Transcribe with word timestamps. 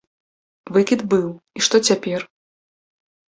Выкід 0.77 1.01
быў, 1.11 1.27
і 1.59 1.63
што 1.67 1.75
цяпер? 1.89 2.25